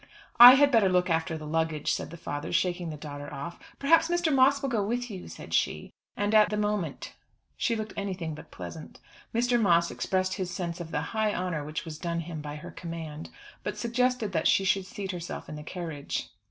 [0.39, 3.59] "I had better look after the luggage," said the father, shaking the daughter off.
[3.77, 4.33] "Perhaps Mr.
[4.33, 7.13] Moss will go with you," said she; and at the moment
[7.55, 8.99] she looked anything but pleasant.
[9.31, 9.61] Mr.
[9.61, 13.29] Moss expressed his sense of the high honour which was done him by her command,
[13.61, 16.31] but suggested that she should seat herself in the carriage.